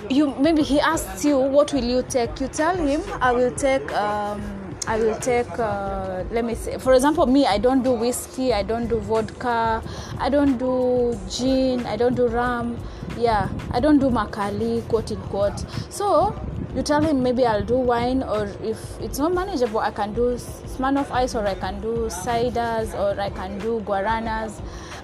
you 0.09 0.35
maybe 0.39 0.63
he 0.63 0.81
asks 0.81 1.25
you 1.25 1.39
what 1.39 1.73
will 1.73 1.85
you 1.85 2.03
take? 2.09 2.41
You 2.41 2.49
tell 2.49 2.77
him 2.77 3.03
i 3.21 3.33
will 3.33 3.51
take 3.51 3.93
um, 3.93 4.41
I 4.89 4.99
will 4.99 5.17
take, 5.19 5.51
uh, 5.59 6.23
let 6.31 6.45
me 6.45 6.55
say, 6.55 6.79
for 6.79 6.95
example, 6.95 7.27
me, 7.27 7.45
I 7.45 7.59
don't 7.59 7.83
do 7.83 7.91
whiskey, 7.91 8.53
I 8.53 8.63
don't 8.63 8.87
do 8.87 9.01
vodka, 9.01 9.83
I 10.19 10.29
don't 10.29 10.59
do 10.59 11.19
gin, 11.29 11.85
I 11.87 11.97
don't 11.97 12.15
do 12.15 12.29
rum, 12.29 12.79
yeah, 13.17 13.49
I 13.71 13.81
don't 13.81 13.99
do 13.99 14.11
makali, 14.11 14.87
quote 14.89 15.13
unquote. 15.13 15.65
So 15.91 16.39
you 16.75 16.83
tell 16.83 17.03
him 17.03 17.23
maybe 17.23 17.47
I'll 17.47 17.65
do 17.65 17.77
wine, 17.77 18.23
or 18.23 18.45
if 18.63 19.01
it's 19.01 19.19
not 19.19 19.35
manageable, 19.35 19.81
I 19.81 19.91
can 19.91 20.13
do 20.15 20.35
Smirnoff 20.37 21.11
Ice, 21.11 21.35
or 21.35 21.47
I 21.47 21.55
can 21.55 21.81
do 21.81 22.09
ciders, 22.09 22.95
or 22.95 23.21
I 23.21 23.31
can 23.31 23.59
do 23.59 23.81
guaranas. 23.81 24.61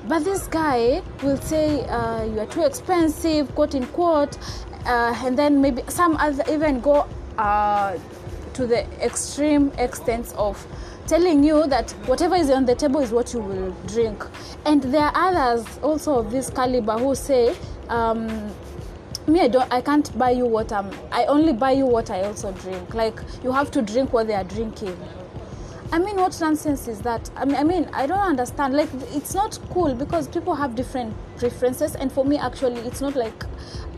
But 0.08 0.24
this 0.24 0.46
guy 0.46 1.02
will 1.22 1.38
say 1.38 1.84
uh, 1.86 2.24
you 2.24 2.40
are 2.40 2.46
too 2.46 2.64
expensive, 2.64 3.54
quote 3.54 3.74
unquote, 3.74 4.36
uh, 4.86 5.14
and 5.24 5.38
then 5.38 5.60
maybe 5.60 5.82
some 5.88 6.16
other 6.16 6.44
even 6.50 6.80
go. 6.80 7.06
Uh, 7.38 7.98
to 8.52 8.66
the 8.66 8.84
extreme 9.02 9.72
extent 9.78 10.34
of 10.36 10.66
telling 11.06 11.42
you 11.42 11.66
that 11.68 11.90
whatever 12.06 12.36
is 12.36 12.50
on 12.50 12.66
the 12.66 12.74
table 12.74 13.00
is 13.00 13.10
what 13.10 13.32
you 13.32 13.40
will 13.40 13.70
drink. 13.86 14.22
And 14.66 14.82
there 14.82 15.04
are 15.04 15.12
others 15.14 15.66
also 15.82 16.18
of 16.18 16.30
this 16.30 16.50
caliber 16.50 16.98
who 16.98 17.14
say, 17.14 17.56
um, 17.92 18.26
me 19.26 19.40
I 19.40 19.48
don't 19.48 19.72
I 19.72 19.80
can't 19.80 20.16
buy 20.18 20.30
you 20.30 20.46
what 20.46 20.72
I'm 20.72 20.90
I 21.12 21.26
only 21.26 21.52
buy 21.52 21.72
you 21.72 21.86
what 21.86 22.10
I 22.10 22.22
also 22.22 22.52
drink. 22.52 22.94
Like 22.94 23.20
you 23.44 23.52
have 23.52 23.70
to 23.72 23.82
drink 23.82 24.12
what 24.12 24.26
they 24.26 24.34
are 24.34 24.44
drinking. 24.44 24.96
I 25.92 25.98
mean, 25.98 26.16
what 26.16 26.40
nonsense 26.40 26.88
is 26.88 27.02
that? 27.02 27.28
I 27.36 27.44
mean, 27.44 27.56
I 27.56 27.64
mean, 27.64 27.86
I 27.92 28.06
don't 28.06 28.26
understand. 28.26 28.72
Like, 28.72 28.88
it's 29.12 29.34
not 29.34 29.58
cool 29.68 29.94
because 29.94 30.26
people 30.26 30.54
have 30.54 30.74
different 30.74 31.14
preferences, 31.36 31.94
and 31.96 32.10
for 32.10 32.24
me, 32.24 32.38
actually, 32.38 32.80
it's 32.80 33.02
not 33.02 33.14
like 33.14 33.44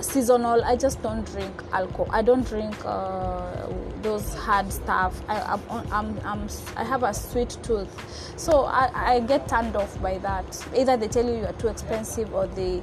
seasonal. 0.00 0.64
I 0.64 0.74
just 0.74 1.00
don't 1.02 1.24
drink 1.24 1.62
alcohol. 1.72 2.08
I 2.10 2.20
don't 2.22 2.44
drink 2.44 2.74
uh, 2.84 3.68
those 4.02 4.34
hard 4.34 4.72
stuff. 4.72 5.22
I, 5.28 5.40
I'm, 5.40 5.92
I'm, 5.92 6.20
I'm, 6.24 6.48
i 6.76 6.82
have 6.82 7.04
a 7.04 7.14
sweet 7.14 7.56
tooth, 7.62 7.88
so 8.36 8.64
I, 8.64 9.14
I 9.14 9.20
get 9.20 9.46
turned 9.46 9.76
off 9.76 10.02
by 10.02 10.18
that. 10.18 10.66
Either 10.76 10.96
they 10.96 11.06
tell 11.06 11.24
you 11.24 11.36
you 11.36 11.46
are 11.46 11.52
too 11.52 11.68
expensive, 11.68 12.34
or 12.34 12.48
they 12.48 12.82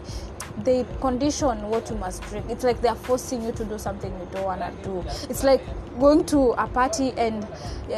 they 0.63 0.85
condition 0.99 1.69
what 1.69 1.89
you 1.89 1.95
must 1.95 2.21
drink. 2.23 2.45
It's 2.49 2.63
like 2.63 2.81
they're 2.81 2.95
forcing 2.95 3.43
you 3.43 3.51
to 3.53 3.65
do 3.65 3.77
something 3.77 4.11
you 4.11 4.27
don't 4.31 4.45
want 4.45 4.61
to 4.61 4.83
do. 4.83 5.03
It's 5.29 5.43
like 5.43 5.61
going 5.99 6.25
to 6.27 6.51
a 6.51 6.67
party 6.67 7.13
and 7.17 7.45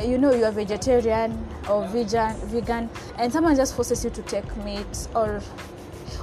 you 0.05 0.17
know 0.17 0.33
you're 0.33 0.51
vegetarian 0.51 1.45
or 1.69 1.88
vegan, 1.88 2.36
vegan, 2.48 2.89
and 3.17 3.31
someone 3.31 3.55
just 3.55 3.75
forces 3.75 4.03
you 4.03 4.10
to 4.12 4.22
take 4.24 4.55
meat 4.57 5.07
or 5.15 5.41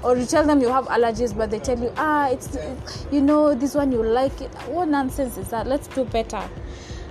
or 0.02 0.16
you 0.16 0.24
tell 0.24 0.46
them 0.46 0.60
you 0.60 0.68
have 0.68 0.86
allergies 0.86 1.36
but 1.36 1.50
they 1.50 1.58
tell 1.58 1.78
you 1.78 1.92
ah 1.96 2.28
it's 2.30 2.56
you 3.12 3.20
know 3.20 3.54
this 3.54 3.74
one 3.74 3.92
you 3.92 4.02
like 4.02 4.40
it 4.40 4.50
what 4.68 4.88
nonsense 4.88 5.36
is 5.36 5.48
that 5.48 5.66
let's 5.66 5.88
do 5.88 6.04
better 6.04 6.42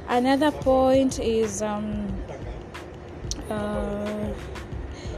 another 0.08 0.50
point 0.52 1.20
is 1.20 1.62
um, 1.62 2.08
uh, 3.50 4.28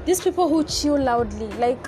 these 0.05 0.20
people 0.22 0.50
who 0.50 0.63
chew 0.63 0.98
loudly 0.98 1.48
like 1.60 1.88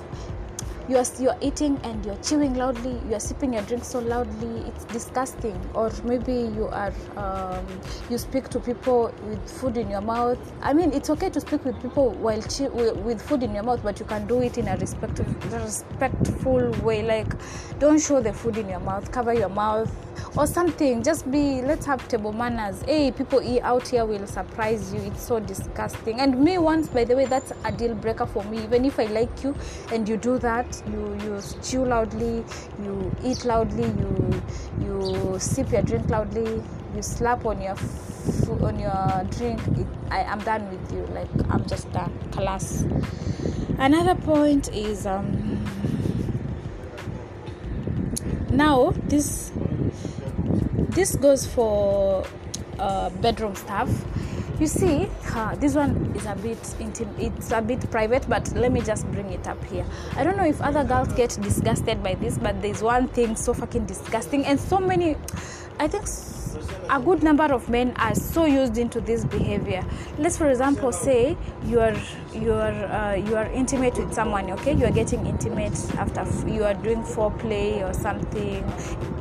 you 0.90 0.98
are 0.98 1.06
you're 1.20 1.38
eating 1.42 1.80
and 1.84 2.06
you're 2.06 2.18
chewing 2.18 2.56
loudly. 2.56 3.00
You're 3.10 3.20
sipping 3.20 3.54
your 3.54 3.62
drink 3.64 3.86
so 3.86 4.00
loudly. 4.00 4.68
It's 4.68 4.84
disgusting. 4.86 5.60
Or 5.74 5.92
maybe 6.04 6.34
you 6.34 6.68
are 6.68 6.94
um, 7.16 7.66
you 8.10 8.18
speak 8.18 8.50
to 8.50 8.60
people 8.60 9.14
with 9.24 9.50
food 9.50 9.78
in 9.78 9.90
your 9.90 10.02
mouth. 10.02 10.38
I 10.62 10.74
mean 10.74 10.92
it's 10.92 11.10
okay 11.10 11.30
to 11.30 11.40
speak 11.40 11.64
with 11.64 11.82
people 11.82 12.12
while 12.12 12.42
chew- 12.42 12.72
with 12.72 13.22
food 13.22 13.44
in 13.44 13.54
your 13.54 13.64
mouth 13.64 13.82
but 13.82 14.00
you 14.00 14.06
can 14.06 14.28
do 14.28 14.42
it 14.42 14.58
in 14.58 14.68
a 14.68 14.76
respectful 14.78 15.26
respectful 15.52 16.72
way. 16.84 17.02
Like 17.04 17.32
don't 17.80 18.00
show 18.00 18.22
the 18.22 18.34
food 18.34 18.58
in 18.58 18.68
your 18.68 18.82
mouth. 18.82 19.12
Cover 19.12 19.34
your 19.34 19.50
mouth. 19.50 19.92
Or 20.36 20.48
something. 20.48 21.04
Just 21.04 21.30
be 21.32 21.62
let's 21.62 21.86
have 21.86 22.06
table 22.08 22.34
manners. 22.34 22.82
Hey 22.84 23.12
people 23.12 23.42
eat 23.42 23.62
out 23.62 23.88
here 23.88 24.06
will 24.06 24.28
surprise 24.28 24.94
you. 24.94 25.00
It's 25.02 25.24
so 25.24 25.40
disgusting. 25.40 26.20
And 26.20 26.40
me 26.44 26.58
once 26.58 26.88
by 26.88 27.04
the 27.04 27.16
way 27.16 27.26
that's 27.26 27.54
a 27.64 27.72
deal 27.72 27.96
breaker 27.96 28.26
for 28.26 28.44
me. 28.46 28.64
Even 28.64 28.84
if 28.84 29.00
i 29.00 29.06
like 29.06 29.44
you 29.44 29.56
and 29.92 30.10
you 30.10 30.18
do 30.18 30.38
that 30.40 30.73
you 30.92 31.18
you 31.24 31.42
chew 31.62 31.86
loudly 31.86 32.44
you 32.82 33.12
eat 33.24 33.46
loudly 33.46 33.86
you 33.86 34.42
you 34.82 35.36
sip 35.40 35.72
your 35.72 35.82
drink 35.82 36.10
loudly 36.10 36.62
you 36.96 37.02
slap 37.02 37.46
on 37.46 37.62
your 37.62 37.74
f- 37.74 38.50
on 38.62 38.80
your 38.80 39.24
drink 39.32 39.60
it, 39.78 39.88
i 40.10 40.20
am 40.22 40.40
done 40.40 40.70
with 40.72 40.92
you 40.94 41.02
like 41.14 41.28
i'm 41.50 41.66
just 41.68 41.92
done 41.92 42.12
class. 42.32 42.84
Another 43.78 44.16
point 44.16 44.70
is 44.74 45.06
um 45.06 45.66
now 48.52 48.94
this 49.08 49.52
this 50.96 51.16
goes 51.16 51.46
for 51.46 52.24
uh, 52.80 53.10
bedroom 53.22 53.56
stuff 53.56 53.90
you 54.64 54.68
see 54.68 55.10
uh, 55.36 55.54
this 55.56 55.76
one 55.76 55.92
is 56.16 56.26
a 56.26 56.36
bit 56.36 56.58
intim- 56.80 57.20
it's 57.20 57.52
a 57.52 57.62
bit 57.62 57.82
private 57.92 58.24
but 58.30 58.50
let 58.56 58.72
me 58.72 58.80
just 58.80 59.06
bring 59.12 59.30
it 59.30 59.46
up 59.46 59.62
here. 59.66 59.86
I 60.16 60.24
don't 60.24 60.38
know 60.38 60.46
if 60.46 60.62
other 60.62 60.86
girls 60.86 61.12
get 61.12 61.38
disgusted 61.42 62.02
by 62.02 62.16
this 62.16 62.38
but 62.38 62.62
there's 62.62 62.82
one 62.82 63.10
thing 63.10 63.36
so 63.36 63.54
fucking 63.54 63.88
disgusting 63.88 64.46
and 64.46 64.58
so 64.58 64.80
many 64.80 65.18
i 65.80 65.88
think 65.88 66.08
a 66.90 67.00
good 67.00 67.24
number 67.24 67.46
of 67.46 67.70
men 67.70 67.94
are 67.98 68.16
so 68.16 68.46
used 68.46 68.78
into 68.78 69.02
this 69.02 69.26
behavior. 69.26 69.84
Let's 70.18 70.38
for 70.38 70.50
example 70.50 70.92
say 70.92 71.38
you 71.66 71.80
are 71.80 71.96
you 72.34 72.54
are 72.54 72.72
uh, 72.72 73.16
you 73.16 73.36
are 73.36 73.46
intimate 73.52 73.98
with 73.98 74.14
someone 74.14 74.50
okay? 74.52 74.74
You 74.74 74.86
are 74.86 74.92
getting 74.92 75.26
intimate 75.26 75.74
after 75.96 76.22
f- 76.22 76.48
you 76.48 76.64
are 76.64 76.74
doing 76.74 77.04
foreplay 77.04 77.88
or 77.88 77.94
something. 77.94 78.64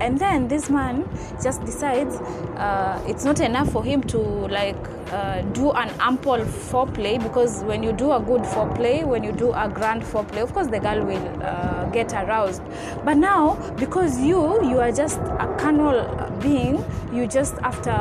And 0.01 0.19
then 0.19 0.49
this 0.49 0.71
man 0.71 1.09
just 1.43 1.65
decides 1.65 2.17
uh, 2.57 3.03
it's 3.07 3.25
not 3.25 3.41
enough 3.41 3.71
for 3.71 3.85
him 3.85 4.03
to 4.05 4.19
like 4.19 4.77
uh, 5.13 5.43
do 5.53 5.71
an 5.73 5.91
ample 6.01 6.39
foreplay 6.39 7.23
because 7.23 7.63
when 7.65 7.83
you 7.83 7.93
do 7.93 8.13
a 8.13 8.21
good 8.21 8.43
foreplay 8.43 9.05
when 9.07 9.23
you 9.23 9.33
do 9.33 9.53
a 9.53 9.69
grand 9.69 10.03
foreplay 10.03 10.43
of 10.43 10.53
course 10.55 10.69
the 10.69 10.81
girl 10.81 11.05
will 11.05 11.43
uh, 11.43 11.85
get 11.91 12.13
aroused. 12.15 12.63
But 13.05 13.17
now 13.19 13.55
because 13.77 14.19
you 14.19 14.65
you 14.65 14.81
are 14.81 14.93
just 14.93 15.19
a 15.19 15.55
carnal 15.59 16.31
being 16.41 16.85
you 17.13 17.27
just 17.27 17.52
after 17.63 17.93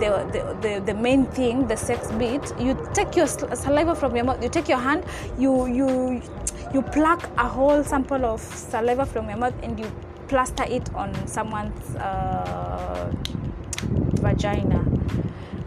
the, 0.00 0.10
the, 0.32 0.68
the, 0.68 0.80
the 0.86 0.94
main 0.94 1.26
thing 1.26 1.66
the 1.66 1.76
sex 1.76 2.10
bit 2.12 2.52
you 2.58 2.76
take 2.94 3.16
your 3.16 3.26
saliva 3.26 3.94
from 3.94 4.14
your 4.16 4.24
mouth 4.24 4.42
you 4.42 4.48
take 4.48 4.68
your 4.68 4.78
hand 4.78 5.04
you 5.38 5.66
you 5.66 6.22
you 6.72 6.82
pluck 6.82 7.28
a 7.36 7.48
whole 7.48 7.82
sample 7.82 8.24
of 8.24 8.40
saliva 8.40 9.04
from 9.04 9.28
your 9.28 9.38
mouth 9.38 9.54
and 9.62 9.78
you 9.78 9.90
plaster 10.28 10.64
it 10.68 10.88
on 10.94 11.12
someone's 11.26 11.96
uh, 11.96 13.12
vagina. 14.20 14.84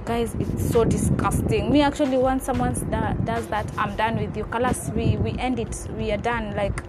Guys 0.06 0.34
it's 0.40 0.72
so 0.72 0.86
disgusting. 0.86 1.72
Me 1.72 1.82
actually 1.82 2.18
once 2.18 2.46
someone 2.46 2.74
da- 2.90 3.14
does 3.26 3.46
that 3.48 3.70
i'm 3.78 3.96
done 3.98 4.18
with 4.18 4.36
you. 4.38 4.46
Colors 4.46 4.92
we 4.96 5.18
we 5.18 5.32
end 5.38 5.60
it. 5.60 5.88
We 5.98 6.12
are 6.12 6.18
done. 6.18 6.56
Like 6.56 6.82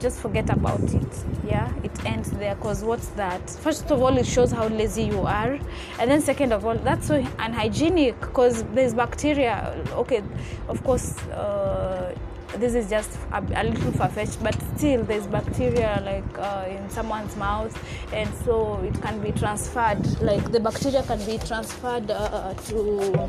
just 0.00 0.20
forget 0.20 0.48
about 0.50 0.82
it. 0.82 1.24
Yeah? 1.46 1.72
It 1.82 2.04
ends 2.04 2.17
there 2.38 2.54
because 2.54 2.82
what's 2.84 3.08
that? 3.08 3.48
First 3.50 3.90
of 3.90 4.00
all 4.02 4.16
it 4.16 4.26
shows 4.26 4.52
how 4.52 4.68
lazy 4.68 5.04
you 5.04 5.20
are. 5.22 5.58
And 5.98 6.10
then 6.10 6.20
second 6.20 6.52
of 6.52 6.64
all 6.64 6.76
that's 6.76 7.06
so 7.08 7.24
unhygienic 7.38 8.20
because 8.20 8.64
there's 8.74 8.94
bacteria. 8.94 9.84
Okay 9.92 10.22
of 10.68 10.82
course 10.84 11.18
uh, 11.28 12.14
this 12.56 12.74
is 12.74 12.88
just 12.88 13.10
a, 13.32 13.42
a 13.56 13.64
little 13.64 13.92
far-fetched 13.92 14.42
but 14.42 14.56
still 14.76 15.04
there's 15.04 15.26
bacteria 15.26 16.00
like 16.04 16.38
uh, 16.38 16.64
in 16.68 16.88
someone's 16.90 17.36
mouth. 17.36 17.76
And 18.12 18.32
so 18.44 18.80
it 18.82 19.00
can 19.02 19.20
be 19.20 19.32
transferred 19.32 20.04
like 20.22 20.50
the 20.52 20.60
bacteria 20.60 21.02
can 21.02 21.24
be 21.26 21.38
transferred 21.38 22.10
uh, 22.10 22.54
to 22.54 23.28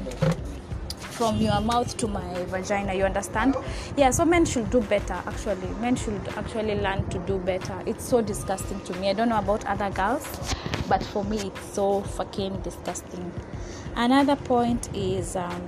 from 1.19 1.35
your 1.41 1.59
mouth 1.59 1.97
to 1.97 2.07
my 2.07 2.45
vagina 2.45 2.93
you 2.93 3.03
understand? 3.03 3.53
Yeah 3.97 4.09
so 4.09 4.23
men 4.23 4.45
should 4.45 4.69
do 4.69 4.79
better 4.79 5.15
actually. 5.27 5.67
Men 5.81 5.97
should 5.97 6.25
actually 6.37 6.75
learn 6.75 7.09
to 7.09 7.19
do 7.19 7.37
better. 7.39 7.77
It's 7.85 8.05
so 8.07 8.21
disgusting 8.21 8.79
to 8.85 8.93
me. 8.99 9.09
I 9.09 9.13
don't 9.13 9.27
know 9.27 9.39
about 9.39 9.65
other 9.65 9.89
girls 9.89 10.25
but 10.87 11.03
for 11.03 11.25
me 11.25 11.39
it's 11.39 11.73
so 11.73 12.03
fucking 12.03 12.61
disgusting. 12.61 13.33
Another 13.97 14.37
point 14.37 14.87
is 14.95 15.35
um, 15.35 15.61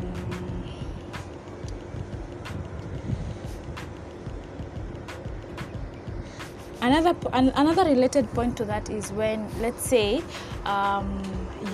another 6.81 7.13
another 7.33 7.83
related 7.83 8.25
point 8.29 8.55
to 8.55 8.63
that 8.63 8.89
is 8.89 9.11
when 9.11 9.45
let's 9.59 9.83
say 9.83 10.23
um, 10.63 11.21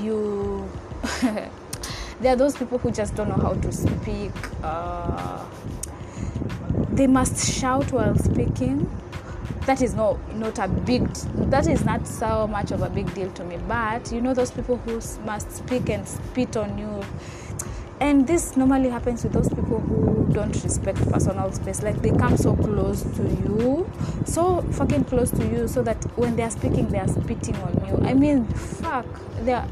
you 0.02 0.68
there 2.22 2.34
are 2.34 2.36
those 2.36 2.56
people 2.56 2.78
who 2.78 2.92
just 2.92 3.16
don't 3.16 3.30
know 3.30 3.36
how 3.36 3.54
to 3.54 3.72
speak 3.72 4.32
uh, 4.64 5.46
they 6.98 7.06
must 7.06 7.54
shout 7.54 7.92
while 7.92 8.18
speaking. 8.18 8.90
That 9.68 9.82
is 9.84 9.94
no, 9.94 10.20
not 10.34 10.58
a 10.58 10.68
big 10.68 11.08
that 11.52 11.68
is 11.68 11.86
not 11.86 12.08
so 12.08 12.48
much 12.48 12.72
of 12.72 12.82
a 12.82 12.90
big 12.90 13.14
deal 13.14 13.30
to 13.34 13.44
me. 13.44 13.58
But 13.68 14.12
you 14.12 14.20
know 14.20 14.34
those 14.34 14.50
people 14.50 14.78
who 14.78 15.00
must 15.26 15.52
speak 15.52 15.90
and 15.90 16.08
spit 16.08 16.58
on 16.58 16.78
you 16.78 17.04
and 18.00 18.28
this 18.28 18.56
normally 18.56 18.90
happens 18.90 19.24
with 19.24 19.34
those 19.34 19.50
people 19.50 19.80
who 19.80 20.32
don't 20.34 20.64
respect 20.64 20.98
personal 21.10 21.52
space. 21.52 21.82
Like 21.82 22.02
they 22.02 22.12
come 22.12 22.38
so 22.38 22.56
close 22.56 23.02
to 23.02 23.24
you 23.24 23.90
so 24.26 24.62
fucking 24.74 25.06
close 25.06 25.32
to 25.32 25.48
you 25.48 25.68
so 25.68 25.82
that 25.84 26.04
when 26.18 26.36
they 26.36 26.44
are 26.44 26.52
speaking 26.52 26.88
they 26.90 27.00
are 27.00 27.08
spitting 27.08 27.56
on 27.56 27.86
you. 27.88 28.08
I 28.08 28.14
mean 28.14 28.46
fuck 28.46 29.06
they 29.42 29.54
are 29.54 29.68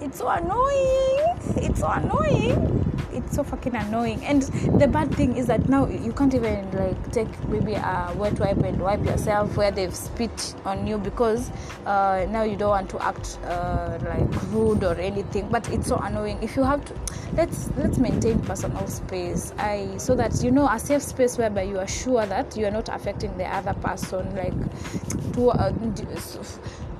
it's 0.00 0.18
so 0.18 0.28
annoying. 0.28 1.36
It's 1.56 1.80
so 1.80 1.88
annoying 1.88 2.77
it's 3.12 3.36
so 3.36 3.42
fucking 3.42 3.74
annoying. 3.74 4.24
And 4.24 4.42
the 4.80 4.86
bad 4.86 5.14
thing 5.14 5.36
is 5.36 5.46
that 5.46 5.68
now 5.68 5.86
you 5.86 6.12
can't 6.12 6.34
even 6.34 6.70
like 6.72 7.12
take 7.12 7.28
maybe 7.48 7.74
a 7.74 8.12
wet 8.16 8.38
wipe 8.38 8.58
and 8.58 8.80
wipe 8.80 9.04
yourself 9.04 9.56
where 9.56 9.70
they've 9.70 9.94
spit 9.94 10.54
on 10.64 10.86
you 10.86 10.98
because 10.98 11.50
uh, 11.86 12.26
now 12.30 12.42
you 12.42 12.56
don't 12.56 12.70
want 12.70 12.90
to 12.90 13.02
act 13.02 13.38
uh, 13.44 13.98
like 14.02 14.52
rude 14.52 14.84
or 14.84 14.94
anything. 14.94 15.48
But 15.48 15.68
it's 15.70 15.88
so 15.88 15.96
annoying. 15.96 16.42
If 16.42 16.56
you 16.56 16.62
have 16.62 16.84
to 16.86 16.94
let's 17.34 17.70
let's 17.76 17.98
maintain 17.98 18.40
personal 18.40 18.86
space. 18.88 19.52
I 19.58 19.96
so 19.98 20.14
that 20.14 20.42
you 20.42 20.50
know 20.50 20.68
a 20.68 20.78
safe 20.78 21.02
space 21.02 21.38
whereby 21.38 21.62
you 21.62 21.78
are 21.78 21.88
sure 21.88 22.24
that 22.26 22.56
you 22.56 22.66
are 22.66 22.70
not 22.70 22.88
affecting 22.88 23.36
the 23.38 23.44
other 23.44 23.74
person 23.74 24.34
like 24.34 25.32
to 25.34 25.50
uh, 25.50 25.72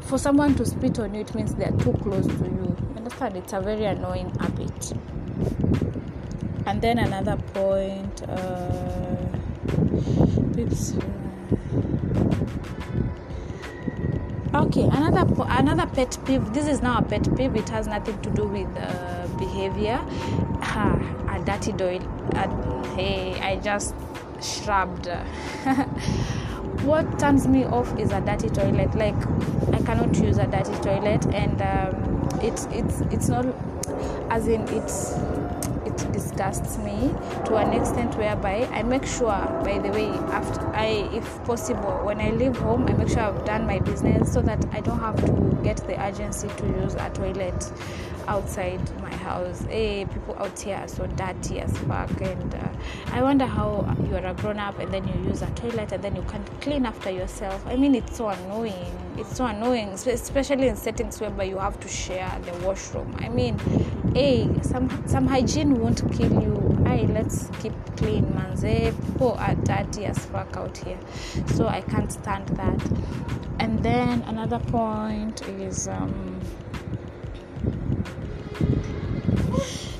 for 0.02 0.18
someone 0.18 0.54
to 0.54 0.64
spit 0.64 0.98
on 0.98 1.14
you 1.14 1.20
it 1.20 1.34
means 1.34 1.54
they're 1.54 1.72
too 1.72 1.92
close 2.02 2.26
to 2.26 2.32
you 2.32 2.76
understand? 3.08 3.36
It's 3.36 3.52
a 3.52 3.60
very 3.60 3.84
annoying 3.84 4.30
habit 4.38 4.92
and 6.68 6.82
then 6.82 6.98
another 6.98 7.36
point 7.54 8.22
uh, 8.28 9.26
oops, 10.58 10.94
okay 14.54 14.82
another 14.82 15.24
another 15.48 15.86
pet 15.86 16.18
peeve 16.26 16.52
this 16.52 16.68
is 16.68 16.82
now 16.82 16.98
a 16.98 17.02
pet 17.02 17.26
peeve 17.36 17.56
it 17.56 17.68
has 17.70 17.86
nothing 17.86 18.20
to 18.20 18.30
do 18.30 18.44
with 18.46 18.68
uh, 18.76 19.26
behavior. 19.38 19.98
A 21.30 21.40
dirty 21.44 21.72
toilet 21.72 22.02
hey 22.96 23.38
i 23.40 23.56
just 23.56 23.94
shrugged 24.42 25.06
what 26.82 27.18
turns 27.18 27.46
me 27.46 27.64
off 27.64 27.98
is 27.98 28.10
a 28.10 28.20
dirty 28.20 28.48
toilet 28.48 28.92
like 28.96 29.14
i 29.72 29.80
cannot 29.86 30.14
use 30.16 30.36
a 30.38 30.46
dirty 30.46 30.74
toilet 30.82 31.24
and 31.34 31.62
um, 31.62 32.28
it's 32.42 32.66
it's 32.72 33.00
it's 33.12 33.28
not 33.28 33.46
as 34.30 34.48
in 34.48 34.60
it's 34.68 35.14
disgusts 36.12 36.78
me 36.78 37.14
to 37.46 37.56
an 37.56 37.72
extent 37.72 38.16
whereby 38.16 38.68
I 38.72 38.82
make 38.82 39.04
sure, 39.04 39.38
by 39.64 39.78
the 39.78 39.90
way, 39.90 40.08
after 40.08 40.66
I, 40.74 41.08
if 41.12 41.44
possible, 41.44 42.00
when 42.04 42.20
I 42.20 42.30
leave 42.30 42.56
home, 42.56 42.86
I 42.88 42.92
make 42.92 43.08
sure 43.08 43.20
I've 43.20 43.44
done 43.44 43.66
my 43.66 43.78
business 43.78 44.32
so 44.32 44.40
that 44.42 44.64
I 44.72 44.80
don't 44.80 45.00
have 45.00 45.16
to 45.24 45.58
get 45.62 45.78
the 45.86 46.00
urgency 46.00 46.48
to 46.48 46.66
use 46.66 46.94
a 46.94 47.10
toilet 47.10 47.72
outside 48.28 48.80
my 49.00 49.14
house. 49.14 49.62
Hey, 49.62 50.04
people 50.04 50.36
out 50.38 50.58
here 50.58 50.76
are 50.76 50.88
so 50.88 51.06
dirty 51.06 51.60
as 51.60 51.76
fuck, 51.78 52.10
and 52.20 52.54
uh, 52.54 52.68
I 53.12 53.22
wonder 53.22 53.46
how 53.46 53.96
you 54.08 54.16
are 54.16 54.26
a 54.26 54.34
grown 54.34 54.58
up 54.58 54.78
and 54.78 54.92
then 54.92 55.06
you 55.08 55.28
use 55.28 55.42
a 55.42 55.50
toilet 55.52 55.92
and 55.92 56.02
then 56.02 56.14
you 56.14 56.22
can't 56.22 56.60
clean 56.60 56.86
after 56.86 57.10
yourself. 57.10 57.64
I 57.66 57.76
mean, 57.76 57.94
it's 57.94 58.16
so 58.16 58.28
annoying. 58.28 58.98
It's 59.16 59.36
so 59.36 59.46
annoying, 59.46 59.88
especially 59.88 60.68
in 60.68 60.76
settings 60.76 61.20
whereby 61.20 61.44
you 61.44 61.58
have 61.58 61.80
to 61.80 61.88
share 61.88 62.38
the 62.44 62.52
washroom. 62.66 63.14
I 63.18 63.28
mean, 63.28 63.58
hey, 64.14 64.48
some 64.62 64.88
some 65.06 65.26
hygiene 65.26 65.78
won't 65.78 66.00
kill 66.12 66.32
you 66.42 66.68
I 66.88 67.02
let's 67.02 67.48
keep 67.60 67.74
clean, 67.96 68.24
manze. 68.32 68.94
People 69.06 69.32
are 69.32 69.54
dirty 69.56 70.06
as 70.06 70.18
fuck 70.26 70.56
out 70.56 70.76
here, 70.78 70.98
so 71.54 71.68
I 71.68 71.80
can't 71.82 72.10
stand 72.10 72.48
that. 72.48 72.80
And 73.60 73.82
then 73.82 74.22
another 74.22 74.58
point 74.58 75.42
is. 75.48 75.86
Um, 75.88 76.40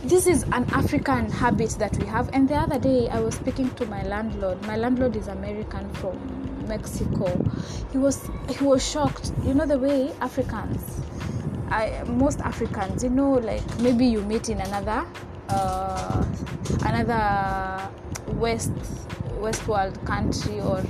this 0.05 0.27
is 0.27 0.43
an 0.53 0.65
african 0.73 1.31
habit 1.31 1.69
that 1.79 1.95
we 1.99 2.07
have 2.07 2.31
and 2.33 2.49
the 2.49 2.55
other 2.55 2.79
day 2.79 3.11
i 3.11 3.21
was 3.21 3.35
speaking 3.35 3.69
to 3.75 3.85
my 3.87 4.03
landlord 4.05 4.61
my 4.63 4.75
landlord 4.75 5.15
is 5.15 5.29
american 5.29 5.87
from 5.95 6.17
mexico 6.67 7.29
he 7.93 7.99
was 7.99 8.31
he 8.49 8.65
was 8.65 8.91
shocked 8.91 9.33
you 9.45 9.53
know 9.53 9.67
the 9.67 9.79
way 9.79 10.11
africans 10.23 11.03
I, 11.71 12.03
most 12.07 12.41
africans 12.41 13.03
you 13.05 13.11
know 13.11 13.33
like 13.33 13.63
maybe 13.81 14.07
you 14.07 14.23
meet 14.23 14.49
in 14.49 14.61
another 14.61 15.07
uh, 15.49 16.25
another 16.85 17.89
west 18.35 18.73
west 19.39 19.67
world 19.69 20.05
country 20.05 20.61
or 20.61 20.83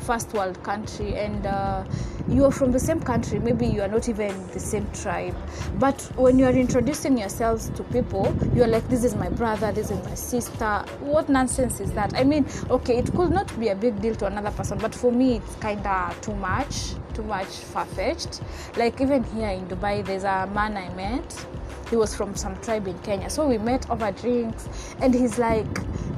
first 0.00 0.32
world 0.32 0.62
country 0.62 1.14
and 1.14 1.46
uh, 1.46 1.84
you 2.28 2.44
are 2.44 2.50
from 2.50 2.72
the 2.72 2.78
same 2.78 3.00
country 3.00 3.38
maybe 3.38 3.66
you 3.66 3.82
are 3.82 3.88
not 3.88 4.08
even 4.08 4.34
the 4.48 4.60
same 4.60 4.86
tribe. 4.92 5.36
But 5.78 6.00
when 6.16 6.38
you 6.38 6.46
are 6.46 6.52
introducing 6.52 7.18
yourselves 7.18 7.70
to 7.70 7.82
people 7.84 8.34
you 8.54 8.62
are 8.62 8.68
like 8.68 8.88
this 8.88 9.04
is 9.04 9.14
my 9.14 9.28
brother 9.28 9.72
this 9.72 9.90
is 9.90 10.02
my 10.04 10.14
sister. 10.14 10.84
What 11.00 11.28
nonsense 11.28 11.80
is 11.80 11.92
that? 11.92 12.14
I 12.14 12.24
mean 12.24 12.46
okay 12.70 12.98
it 12.98 13.12
could 13.12 13.30
not 13.30 13.48
be 13.60 13.68
a 13.68 13.74
big 13.74 14.00
deal 14.00 14.14
to 14.16 14.26
another 14.26 14.50
person 14.50 14.78
but 14.78 14.94
for 14.94 15.12
me 15.12 15.36
it's 15.36 15.54
kind 15.56 15.86
of 15.86 16.20
too 16.20 16.34
much 16.34 16.94
too 17.14 17.22
much 17.22 17.48
far-fetched. 17.48 18.40
Like 18.76 19.00
even 19.00 19.24
here 19.24 19.48
in 19.48 19.66
dubai 19.66 20.04
there's 20.04 20.24
a 20.24 20.48
man 20.54 20.76
i 20.76 20.88
met. 20.94 21.46
He 21.90 21.96
was 21.96 22.14
from 22.14 22.36
some 22.36 22.56
tribe 22.60 22.86
in 22.86 22.96
Kenya. 23.00 23.28
So 23.28 23.48
we 23.48 23.58
met 23.58 23.90
over 23.90 24.12
drinks, 24.12 24.68
and 25.00 25.12
he's 25.12 25.38
like, 25.38 25.66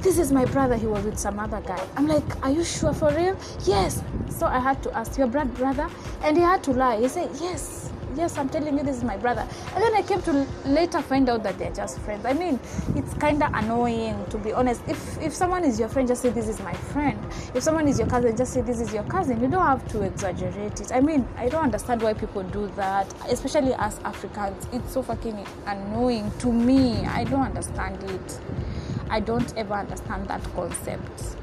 This 0.03 0.19
is 0.19 0.33
my 0.33 0.43
brother. 0.43 0.75
He 0.75 0.85
was 0.85 1.05
with 1.05 1.17
some 1.17 1.39
other 1.39 1.61
guy. 1.61 1.81
I'm 1.95 2.07
like, 2.07 2.43
Are 2.43 2.51
you 2.51 2.63
sure 2.63 2.93
for 2.93 3.09
real? 3.13 3.37
Yes. 3.63 4.03
So 4.29 4.45
I 4.45 4.59
had 4.59 4.83
to 4.83 4.95
ask, 4.97 5.17
Your 5.17 5.27
brother, 5.27 5.51
brother? 5.51 5.89
And 6.23 6.35
he 6.35 6.43
had 6.43 6.61
to 6.65 6.71
lie. 6.71 6.99
He 6.99 7.07
said, 7.07 7.29
Yes 7.39 7.89
yes 8.15 8.37
i'm 8.37 8.49
telling 8.49 8.77
you 8.77 8.83
this 8.83 8.97
is 8.97 9.03
my 9.03 9.17
brother 9.17 9.47
and 9.73 9.83
then 9.83 9.93
i 9.95 10.01
came 10.01 10.21
to 10.21 10.45
later 10.65 11.01
find 11.01 11.27
out 11.29 11.41
that 11.43 11.57
they're 11.57 11.73
just 11.73 11.99
friends 12.01 12.25
i 12.25 12.33
mean 12.33 12.59
it's 12.95 13.13
kind 13.15 13.41
of 13.41 13.51
annoying 13.53 14.23
to 14.29 14.37
be 14.37 14.53
honest 14.53 14.81
if 14.87 15.19
if 15.21 15.33
someone 15.33 15.63
is 15.63 15.79
your 15.79 15.89
friend 15.89 16.07
just 16.07 16.21
say 16.21 16.29
this 16.29 16.47
is 16.47 16.59
my 16.59 16.73
friend 16.73 17.19
if 17.53 17.63
someone 17.63 17.87
is 17.87 17.97
your 17.97 18.07
cousin 18.07 18.35
just 18.35 18.53
say 18.53 18.61
this 18.61 18.79
is 18.79 18.93
your 18.93 19.03
cousin 19.03 19.41
you 19.41 19.47
don't 19.47 19.65
have 19.65 19.87
to 19.87 20.01
exaggerate 20.03 20.79
it 20.79 20.91
i 20.91 20.99
mean 20.99 21.27
i 21.37 21.49
don't 21.49 21.63
understand 21.63 22.01
why 22.01 22.13
people 22.13 22.43
do 22.43 22.67
that 22.75 23.11
especially 23.29 23.73
as 23.75 23.99
africans 23.99 24.67
it's 24.71 24.93
so 24.93 25.01
fucking 25.01 25.45
annoying 25.65 26.31
to 26.37 26.51
me 26.51 27.05
i 27.07 27.23
don't 27.23 27.41
understand 27.45 28.01
it 28.11 28.39
i 29.13 29.19
don't 29.19 29.55
ever 29.55 29.75
understand 29.75 30.27
that 30.27 30.43
concept. 30.55 31.37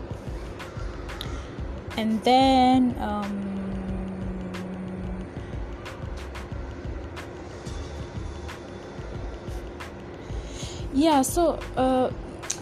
And 1.97 2.23
then 2.25 2.97
um, 2.99 3.33
yeah 10.93 11.23
so 11.23 11.61
uh, 11.77 12.11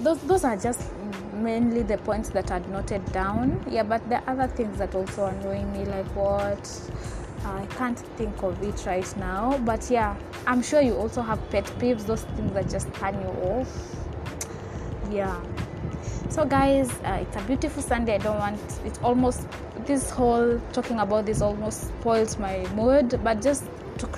those, 0.01 0.21
those 0.23 0.45
are 0.45 0.57
just 0.57 0.93
mainly 1.33 1.83
the 1.83 1.97
points 1.99 2.29
that 2.31 2.51
i'd 2.51 2.69
noted 2.69 3.05
down. 3.13 3.65
Yeah 3.71 3.85
but 3.85 4.07
there 4.11 4.23
are 4.27 4.35
other 4.35 4.49
things 4.49 4.77
that 4.77 4.95
also 4.95 5.27
annoying 5.27 5.73
me 5.73 5.87
like 5.87 6.07
what 6.15 6.69
i 7.47 7.65
can't 7.77 7.99
think 8.19 8.43
of 8.43 8.63
it 8.63 8.85
right 8.85 9.17
now. 9.17 9.57
But 9.65 9.91
yeah 9.91 10.17
i'm 10.47 10.61
sure 10.61 10.83
you 10.83 10.97
also 10.97 11.23
have 11.23 11.41
pet 11.49 11.65
peeves. 11.79 12.05
Those 12.05 12.25
things 12.37 12.53
that 12.53 12.69
just 12.69 12.93
turn 12.93 13.15
you 13.23 13.29
off 13.49 13.98
yeah. 15.11 15.41
So 16.29 16.45
guys 16.45 16.91
uh, 17.05 17.19
it's 17.23 17.37
a 17.37 17.41
beautiful 17.47 17.83
sunday. 17.83 18.15
I 18.17 18.19
don't 18.19 18.39
want 18.39 18.61
it's 18.85 18.99
almost 19.03 19.47
this 19.87 20.11
whole 20.11 20.61
talking 20.73 21.01
about 21.01 21.27
this 21.27 21.41
almost 21.41 21.89
spoils 21.89 22.39
my 22.39 22.67
mood 22.75 23.21
but 23.25 23.41
just 23.41 23.65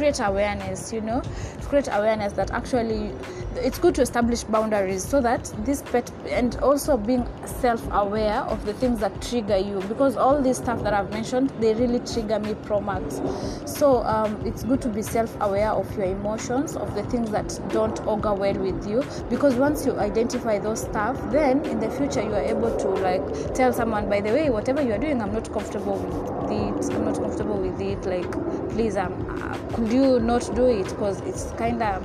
create 0.00 0.20
awareness 0.20 0.94
you 0.94 1.00
know 1.02 1.20
to 1.60 1.66
create 1.68 1.86
awareness 1.92 2.32
that 2.32 2.50
actually 2.52 3.12
it's 3.56 3.78
good 3.78 3.94
to 3.94 4.00
establish 4.00 4.44
boundaries 4.44 5.06
so 5.06 5.20
that 5.20 5.52
this 5.66 5.82
pet 5.82 6.10
and 6.26 6.56
also 6.62 6.96
being 6.96 7.28
self-aware 7.44 8.40
of 8.54 8.64
the 8.64 8.72
things 8.72 8.98
that 8.98 9.20
trigger 9.20 9.58
you 9.58 9.78
because 9.88 10.16
all 10.16 10.40
this 10.40 10.56
stuff 10.56 10.82
that 10.82 10.94
i've 10.94 11.10
mentioned 11.10 11.50
they 11.60 11.74
really 11.74 11.98
trigger 12.00 12.38
me 12.38 12.54
pro 12.64 12.80
max 12.80 13.20
so 13.66 14.02
um, 14.04 14.40
it's 14.46 14.62
good 14.62 14.80
to 14.80 14.88
be 14.88 15.02
self-aware 15.02 15.68
of 15.68 15.94
your 15.98 16.06
emotions 16.06 16.76
of 16.76 16.94
the 16.94 17.02
things 17.10 17.30
that 17.30 17.60
don't 17.68 18.00
augur 18.06 18.32
well 18.32 18.54
with 18.54 18.88
you 18.88 19.04
because 19.28 19.54
once 19.56 19.84
you 19.84 19.92
identify 19.98 20.58
those 20.58 20.80
stuff 20.80 21.20
then 21.30 21.62
in 21.66 21.78
the 21.78 21.90
future 21.90 22.22
you 22.22 22.32
are 22.32 22.46
able 22.56 22.74
to 22.78 22.88
like 22.88 23.54
tell 23.54 23.70
someone 23.70 24.08
by 24.08 24.18
the 24.18 24.30
way 24.30 24.48
whatever 24.48 24.80
you 24.80 24.94
are 24.94 24.98
doing 24.98 25.20
i'm 25.20 25.34
not 25.34 25.52
comfortable 25.52 26.39
with 26.50 26.90
it 26.90 26.94
i'm 26.94 27.04
not 27.04 27.16
comfortable 27.16 27.58
with 27.58 27.80
it 27.80 28.04
like 28.06 28.30
please 28.70 28.96
um, 28.96 29.12
uh, 29.42 29.58
could 29.74 29.92
you 29.92 30.20
not 30.20 30.42
do 30.54 30.66
it? 30.66 30.84
Because 30.84 31.20
it's 31.20 31.50
kind 31.52 31.82
of 31.82 32.04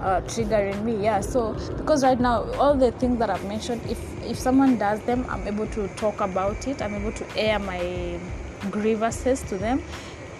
uh, 0.00 0.20
triggering 0.22 0.82
me 0.84 1.02
yeah. 1.02 1.20
So 1.20 1.54
because 1.76 2.02
right 2.02 2.20
now 2.20 2.44
all 2.54 2.74
the 2.74 2.92
things 2.92 3.18
that 3.18 3.30
i've 3.30 3.44
mentioned 3.44 3.80
if 3.88 3.98
if 4.24 4.38
someone 4.38 4.78
does 4.78 5.00
them 5.00 5.26
i'm 5.28 5.46
able 5.46 5.66
to 5.68 5.88
talk 5.96 6.20
about 6.20 6.66
it. 6.66 6.82
I'm 6.82 6.94
able 6.94 7.12
to 7.12 7.36
air 7.36 7.58
my 7.58 8.18
grievances 8.70 9.42
to 9.42 9.56
them. 9.56 9.82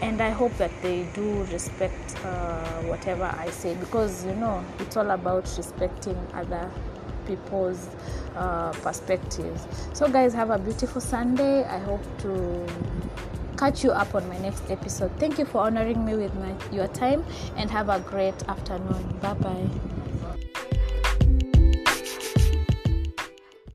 And 0.00 0.20
i 0.20 0.30
hope 0.30 0.56
that 0.58 0.70
they 0.82 1.06
do 1.14 1.44
respect 1.44 2.16
uh, 2.24 2.82
whatever 2.82 3.24
i 3.38 3.48
say. 3.50 3.74
Because 3.74 4.24
you 4.24 4.34
know 4.34 4.64
it's 4.80 4.96
all 4.96 5.10
about 5.10 5.44
respecting 5.56 6.16
other 6.34 6.70
people's 7.26 7.88
uh, 8.36 8.72
perspectives 8.82 9.66
so 9.92 10.08
guys 10.08 10.34
have 10.34 10.50
a 10.50 10.58
beautiful 10.58 11.00
sunday 11.00 11.64
i 11.64 11.78
hope 11.78 12.02
to 12.18 12.66
catch 13.56 13.84
you 13.84 13.92
up 13.92 14.14
on 14.14 14.28
my 14.28 14.38
next 14.38 14.70
episode. 14.70 15.10
Thank 15.18 15.38
you 15.38 15.44
for 15.44 15.62
honoring 15.62 16.04
me 16.04 16.14
with 16.14 16.34
my, 16.34 16.54
your 16.70 16.88
time 16.88 17.24
and 17.56 17.70
have 17.70 17.88
a 17.88 18.00
great 18.00 18.42
afternoon. 18.48 19.18
Bye 19.20 19.34
bye. 19.34 19.93